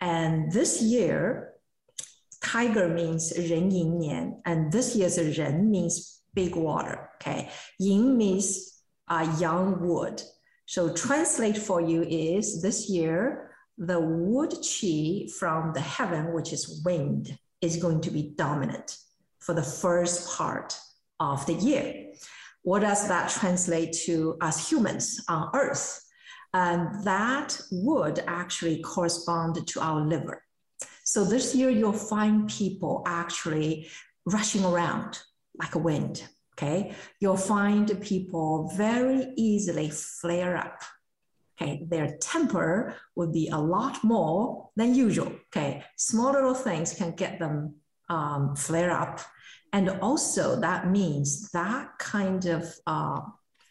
[0.00, 1.52] And this year,
[2.42, 7.10] tiger means 壬寅年, and this year's Ren means big water.
[7.16, 7.50] Okay.
[7.78, 10.22] Yin means uh, young wood.
[10.66, 16.82] So translate for you is this year, the wood chi from the heaven, which is
[16.84, 18.98] wind, is going to be dominant
[19.38, 20.78] for the first part
[21.20, 22.12] of the year.
[22.62, 26.02] What does that translate to as humans on earth?
[26.54, 30.42] And that would actually correspond to our liver.
[31.04, 33.88] So this year, you'll find people actually
[34.24, 35.20] rushing around
[35.58, 36.24] like a wind.
[36.54, 36.94] Okay.
[37.20, 40.82] You'll find people very easily flare up.
[41.60, 41.86] Okay.
[41.88, 45.32] Their temper would be a lot more than usual.
[45.48, 45.84] Okay.
[45.96, 47.76] Small little things can get them
[48.08, 49.20] um, flare up.
[49.72, 53.20] And also, that means that kind of uh,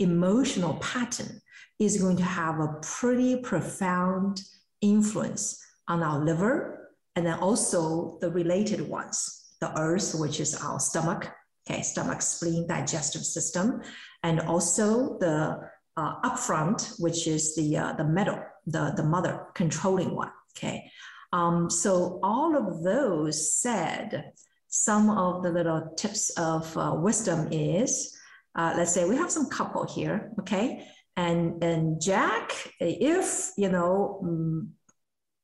[0.00, 1.40] emotional pattern
[1.78, 4.42] is going to have a pretty profound
[4.80, 10.80] influence on our liver and then also the related ones the earth which is our
[10.80, 11.30] stomach
[11.68, 13.80] okay stomach spleen digestive system
[14.22, 15.58] and also the
[15.96, 20.90] uh, upfront which is the uh, the metal the the mother controlling one okay?
[21.32, 24.32] Um, so all of those said
[24.68, 28.16] some of the little tips of uh, wisdom is
[28.54, 30.84] uh, let's say we have some couple here okay
[31.16, 34.68] and, and Jack, if, you know, mm,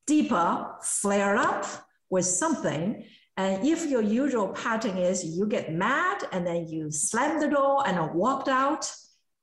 [0.07, 1.67] deeper flare up
[2.09, 3.05] with something,
[3.37, 7.87] and if your usual pattern is you get mad and then you slam the door
[7.87, 8.91] and are walked out,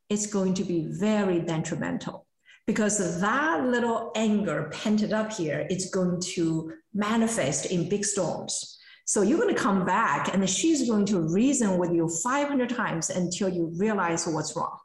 [0.10, 2.26] it's going to be very detrimental
[2.66, 8.80] because that little anger pent up here is going to manifest in big storms.
[9.06, 13.10] So you're going to come back and she's going to reason with you 500 times
[13.10, 14.78] until you realize what's wrong.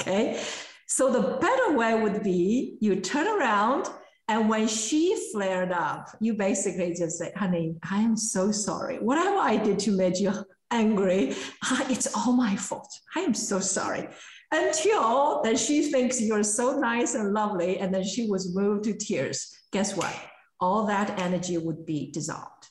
[0.00, 0.42] Okay.
[0.86, 3.88] So the better way would be you turn around
[4.28, 8.96] and when she flared up, you basically just say, honey, I am so sorry.
[8.98, 10.32] Whatever I did to make you
[10.70, 12.88] angry, ah, it's all my fault.
[13.14, 14.08] I am so sorry.
[14.50, 18.94] Until then she thinks you're so nice and lovely, and then she was moved to
[18.94, 19.52] tears.
[19.72, 20.14] Guess what?
[20.60, 22.70] All that energy would be dissolved.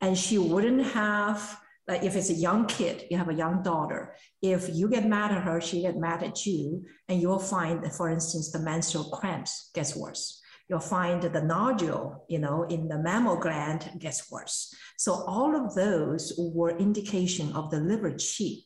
[0.00, 1.58] And she wouldn't have
[1.88, 5.30] like if it's a young kid, you have a young daughter, if you get mad
[5.30, 9.04] at her, she get mad at you, and you'll find that, for instance, the menstrual
[9.10, 10.42] cramps gets worse.
[10.68, 14.74] You'll find the nodule, you know, in the mammary gland gets worse.
[14.96, 18.62] So all of those were indication of the liver chi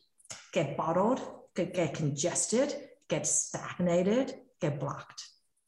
[0.53, 1.21] get bottled,
[1.55, 2.75] get congested,
[3.09, 5.23] get stagnated, get blocked.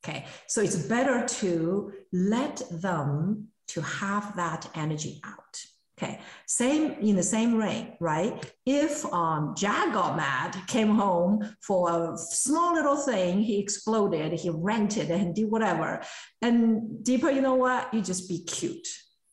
[0.04, 5.60] Okay, so it's better to let them to have that energy out.
[5.98, 8.34] Okay, same in the same way, right?
[8.66, 14.50] If um, Jack got mad, came home for a small little thing, he exploded, he
[14.50, 16.02] ranted and did whatever.
[16.40, 17.92] And deeper, you know what?
[17.94, 18.88] You just be cute.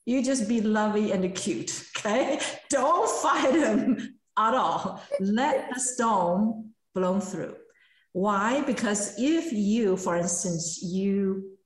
[0.05, 1.85] You just be lovey and cute.
[1.99, 2.39] Okay,
[2.69, 5.03] don't fight him at all.
[5.19, 7.55] Let the storm blow through.
[8.13, 8.61] Why?
[8.61, 11.57] Because if you, for instance, you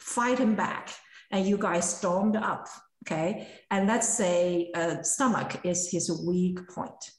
[0.00, 0.92] fight him back
[1.30, 2.68] and you guys stormed up
[3.06, 3.46] Okay.
[3.70, 7.12] And let's say uh, stomach is his weak point.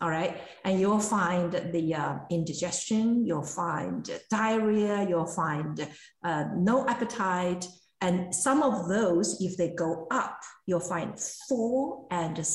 [0.00, 0.40] All right.
[0.64, 5.86] And you'll find the uh, indigestion, you'll find diarrhea, you'll find
[6.24, 7.66] uh, no appetite.
[8.00, 12.48] And some of those, if they go up, you'll find full and,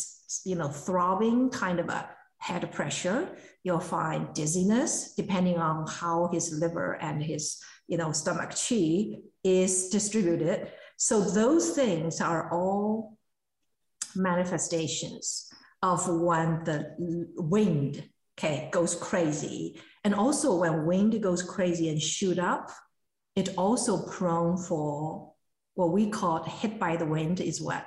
[0.45, 3.27] you know, throbbing kind of a head pressure.
[3.63, 9.89] You'll find dizziness, depending on how his liver and his, you know, stomach chi is
[9.89, 10.71] distributed.
[10.97, 13.17] So those things are all
[14.15, 15.49] manifestations
[15.81, 16.95] of when the
[17.35, 18.03] wind
[18.37, 19.79] okay, goes crazy.
[20.03, 22.71] And also when wind goes crazy and shoot up,
[23.35, 25.33] it also prone for
[25.75, 27.85] what we call hit by the wind is what?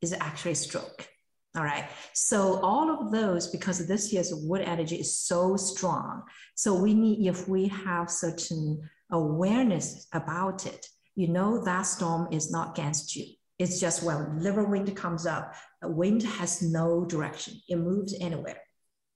[0.00, 1.08] Is actually stroke.
[1.56, 1.88] All right.
[2.12, 6.22] So all of those, because this year's wood energy is so strong.
[6.54, 10.86] So we need, if we have certain awareness about it,
[11.18, 13.26] you know that storm is not against you.
[13.58, 17.54] It's just when liver wind comes up, the wind has no direction.
[17.68, 18.60] It moves anywhere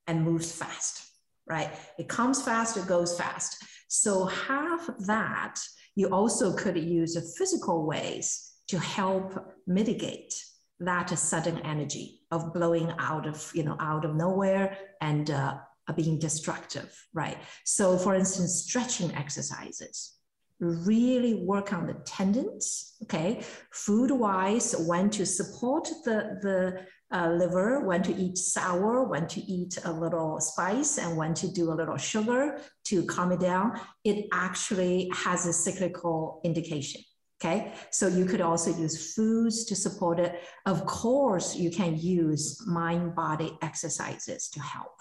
[0.08, 1.06] and moves fast,
[1.48, 1.70] right?
[2.00, 3.64] It comes fast, it goes fast.
[3.86, 5.60] So have that.
[5.94, 9.38] You also could use physical ways to help
[9.68, 10.34] mitigate
[10.80, 15.58] that sudden energy of blowing out of, you know, out of nowhere and uh,
[15.94, 17.38] being destructive, right?
[17.64, 20.16] So for instance, stretching exercises,
[20.62, 23.42] really work on the tendons, okay?
[23.72, 29.40] Food wise, when to support the, the uh, liver, when to eat sour, when to
[29.40, 33.78] eat a little spice, and when to do a little sugar to calm it down.
[34.04, 37.02] It actually has a cyclical indication.
[37.44, 40.40] Okay, so you could also use foods to support it.
[40.64, 44.94] Of course, you can use mind body exercises to help,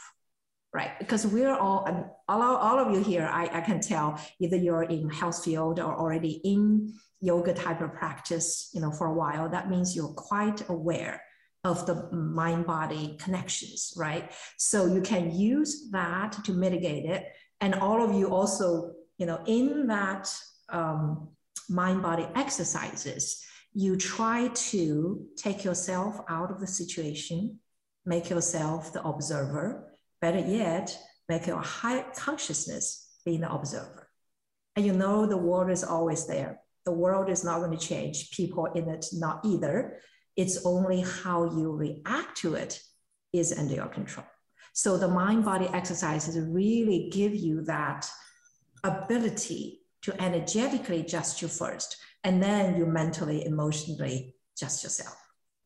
[0.74, 0.98] right?
[1.00, 1.86] Because we're all,
[2.28, 5.94] all, all of you here, I, I can tell either you're in health field or
[5.94, 9.50] already in yoga type of practice, you know, for a while.
[9.50, 11.22] That means you're quite aware
[11.64, 14.32] of the mind body connections, right?
[14.58, 17.26] So you can use that to mitigate it.
[17.60, 20.34] And all of you also, you know, in that
[20.70, 21.30] um,
[21.70, 27.60] mind body exercises, you try to take yourself out of the situation,
[28.06, 29.91] make yourself the observer.
[30.22, 30.96] Better yet,
[31.28, 34.08] make your high consciousness being the observer.
[34.76, 36.60] And you know the world is always there.
[36.86, 38.32] The world is not going to change.
[38.32, 40.00] People in it not either.
[40.38, 42.82] It's only how you react to it
[43.34, 44.26] is under your control.
[44.74, 48.10] So the mind body exercises really give you that
[48.84, 55.16] ability to energetically adjust you first, and then you mentally, emotionally adjust yourself,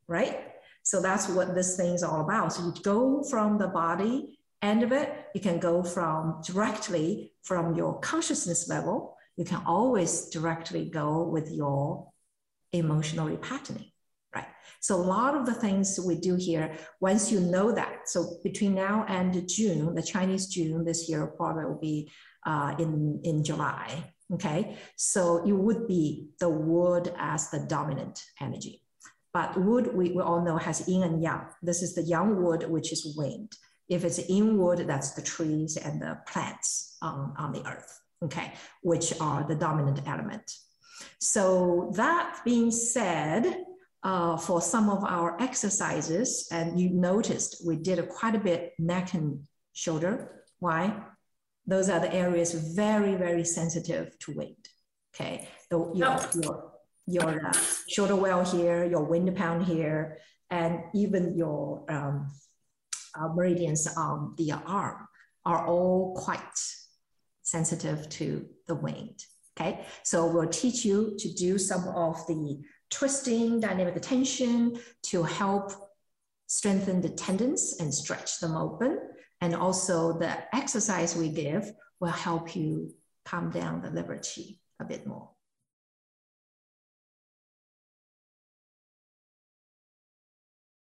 [0.08, 0.51] right?
[0.84, 2.54] So that's what this thing is all about.
[2.54, 7.76] So you go from the body end of it, you can go from directly from
[7.76, 9.18] your consciousness level.
[9.38, 12.10] You can always directly go with your
[12.72, 13.92] emotional repatterning,
[14.36, 14.48] right?
[14.82, 18.76] So a lot of the things we do here, once you know that, so between
[18.76, 22.12] now and June, the Chinese June this year probably will be
[22.46, 28.82] uh, in, in July, Okay, so it would be the wood as the dominant energy.
[29.34, 31.46] But wood, we, we all know, has yin and yang.
[31.62, 33.52] This is the yang wood, which is wind.
[33.90, 38.54] If it's yin wood, that's the trees and the plants on, on the earth, okay,
[38.82, 40.52] which are the dominant element.
[41.20, 43.64] So that being said,
[44.04, 48.74] uh, for some of our exercises, and you noticed we did a quite a bit
[48.78, 49.40] neck and
[49.74, 50.44] shoulder.
[50.60, 50.96] Why?
[51.68, 54.70] those are the areas very, very sensitive to wind.
[55.16, 56.30] Okay, the, your, oh.
[56.42, 56.72] your,
[57.08, 57.54] your uh,
[57.88, 60.18] shoulder well here, your wind pond here,
[60.50, 62.32] and even your um,
[63.20, 65.08] uh, meridians on the arm
[65.46, 66.40] are all quite
[67.44, 69.24] sensitive to the wind.
[69.58, 75.72] Okay, so we'll teach you to do some of the twisting, dynamic tension to help
[76.48, 79.00] strengthen the tendons and stretch them open.
[79.42, 82.94] And also the exercise we give will help you
[83.26, 84.20] calm down the liver
[84.80, 85.30] a bit more.